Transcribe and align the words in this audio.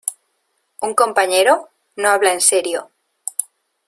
¿Un 0.81 0.95
compañero? 0.95 1.69
No 1.95 2.09
habla 2.09 2.33
en 2.33 2.41
serio. 2.41 2.89